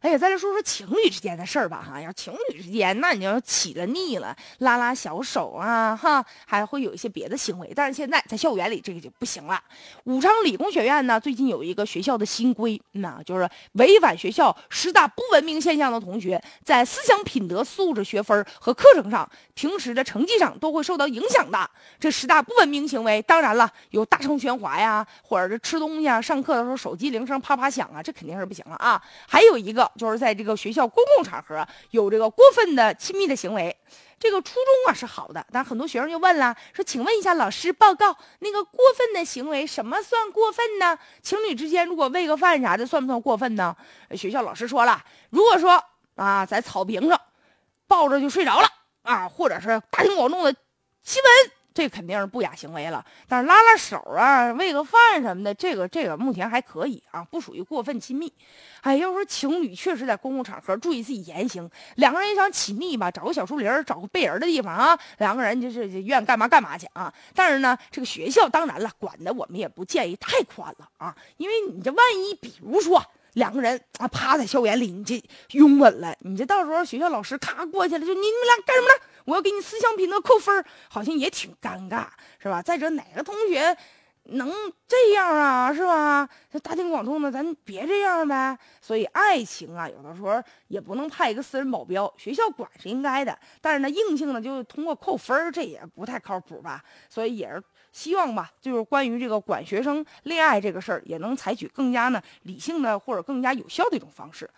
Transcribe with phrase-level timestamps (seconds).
[0.00, 7.70] 哎呀，再来说说情侣之间的事儿吧，哈，要情侣之间，那你要起了腻了，拉拉小手啊，哈，还会有一些别的行为。
[7.76, 9.62] 但是现在在校园里，这个就不行了。
[10.04, 21.70] 武昌理工学院呢，最近有一个学校的新规，那就是违反学校十大不文明现象的同学，在思想品德素质学分和课程上，平时的成绩上都会受到影响的。
[21.98, 28.98] 这十大不文明行为，当然了，有大声喧哗呀，或者是吃东西啊，上课的时候手机铃声啪啪响啊，这肯定是不行了啊。
[29.28, 29.89] 还有一个。
[29.96, 33.76] 就是在这个学校公共场合有这个过分的亲密的行为，
[34.18, 40.98] 这个初衷啊是好的，但很多学生就问了，说请问一下老师，报告那个过分的行为什么算过分呢？
[41.22, 43.76] 情侣之间如果喂个饭啥的算不算过分呢？
[44.16, 45.82] 学校老师说了，如果说
[46.16, 47.20] 啊在草坪上
[47.86, 48.68] 抱着就睡着了
[49.02, 50.52] 啊，或者是大庭广众的
[51.02, 51.52] 亲吻。
[51.72, 58.32] 这肯定是不雅行为了，但是拉拉手啊、喂个饭什么的，这个这个目前还可以啊，不属于过分亲密。
[58.80, 67.12] 哎，要说情侣确实在公共场合注意自己言行，两个人想起腻吧，找个小树林找个背人的地方啊，两个人就是愿干嘛干嘛去啊。
[67.34, 73.02] 但是呢，这个学校当然了，管的我们也不建议太宽了啊，因为你这万一，比如说。
[73.34, 78.94] 两个人啊，趴在校园里，你这拥吻了，你这到时候学校老师咔过去了，就你你们俩干什么呢？
[79.30, 82.06] 我要给你思想品德扣分，好像也挺尴尬，
[82.40, 82.60] 是吧？
[82.60, 83.76] 再者，哪个同学
[84.24, 84.52] 能
[84.88, 86.28] 这样啊，是吧？
[86.50, 88.58] 这大庭广众的，咱别这样呗。
[88.80, 96.82] 所以爱情啊，有的时候也不能派一个私人保镖，学校管是应该的，但是呢，硬性的就通过扣分，这也不太靠谱吧？
[97.08, 97.62] 所以也是。
[97.92, 104.48] 希望吧，就是关于这个管学生恋爱这个事儿，也能采取更加呢理性的或者更加有效的一种方式。